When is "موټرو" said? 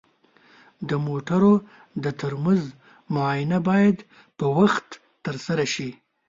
1.07-1.53